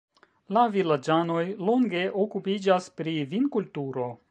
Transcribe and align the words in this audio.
La 0.55 0.61
vilaĝanoj 0.75 1.43
longe 1.67 2.03
okupiĝas 2.25 2.91
pri 3.01 3.17
vinkulturo. 3.35 4.13